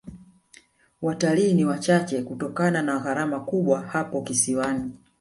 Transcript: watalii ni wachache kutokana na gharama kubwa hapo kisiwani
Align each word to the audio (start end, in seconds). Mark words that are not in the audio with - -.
watalii 1.01 1.53
ni 1.53 1.65
wachache 1.65 2.21
kutokana 2.23 2.81
na 2.81 2.99
gharama 2.99 3.39
kubwa 3.39 3.81
hapo 3.81 4.21
kisiwani 4.21 4.91